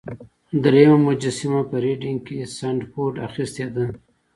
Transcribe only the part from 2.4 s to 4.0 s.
سنډفورډ اخیستې ده.